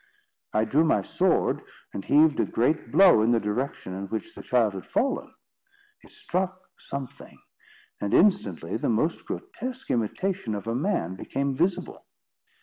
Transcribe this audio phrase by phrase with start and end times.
[0.51, 1.61] I drew my sword
[1.93, 5.31] and heaved a great blow in the direction in which the child had fallen.
[6.01, 7.37] It struck something,
[7.99, 12.03] and instantly the most grotesque imitation of a man became visible.